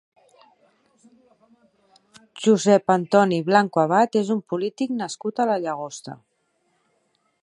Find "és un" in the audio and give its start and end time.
4.25-4.41